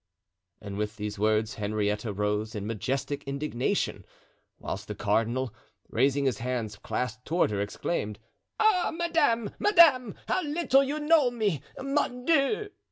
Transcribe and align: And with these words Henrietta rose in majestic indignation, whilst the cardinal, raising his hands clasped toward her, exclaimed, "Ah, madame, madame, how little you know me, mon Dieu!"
And 0.61 0.77
with 0.79 0.95
these 0.97 1.19
words 1.19 1.53
Henrietta 1.61 2.11
rose 2.11 2.55
in 2.55 2.65
majestic 2.65 3.23
indignation, 3.25 4.03
whilst 4.57 4.87
the 4.87 4.95
cardinal, 4.95 5.53
raising 5.89 6.25
his 6.25 6.39
hands 6.39 6.75
clasped 6.75 7.23
toward 7.23 7.51
her, 7.51 7.61
exclaimed, 7.61 8.17
"Ah, 8.59 8.91
madame, 8.91 9.51
madame, 9.59 10.15
how 10.27 10.41
little 10.43 10.81
you 10.83 10.99
know 10.99 11.29
me, 11.29 11.61
mon 11.79 12.25
Dieu!" 12.25 12.69